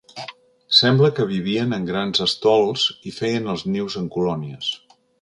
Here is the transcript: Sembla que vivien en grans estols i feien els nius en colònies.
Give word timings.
Sembla 0.77 1.09
que 1.19 1.27
vivien 1.33 1.77
en 1.77 1.85
grans 1.91 2.23
estols 2.27 2.89
i 3.13 3.17
feien 3.21 3.55
els 3.55 3.67
nius 3.75 4.03
en 4.05 4.13
colònies. 4.19 4.77